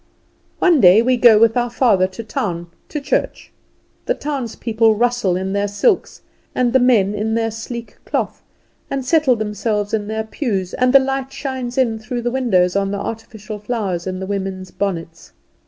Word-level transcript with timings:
One 0.57 0.81
day 0.81 1.03
we 1.03 1.15
go 1.15 1.37
with 1.37 1.55
our 1.55 1.69
father 1.69 2.07
to 2.07 2.23
town, 2.23 2.71
to 2.89 2.99
church. 2.99 3.51
The 4.07 4.15
townspeople 4.15 4.95
rustle 4.95 5.35
in 5.35 5.53
their 5.53 5.67
silks, 5.67 6.23
and 6.55 6.73
the 6.73 6.79
men 6.79 7.13
in 7.13 7.35
their 7.35 7.51
sleek 7.51 7.97
cloth, 8.03 8.41
and 8.89 9.05
settle 9.05 9.35
themselves 9.35 9.93
in 9.93 10.07
their 10.07 10.23
pews, 10.23 10.73
and 10.73 10.91
the 10.91 10.97
light 10.99 11.31
shines 11.31 11.77
in 11.77 11.99
through 11.99 12.23
the 12.23 12.31
windows 12.31 12.75
on 12.75 12.89
the 12.89 12.97
artificial 12.97 13.59
flowers 13.59 14.07
in 14.07 14.19
the 14.19 14.25
women's 14.25 14.71
bonnets. 14.71 15.33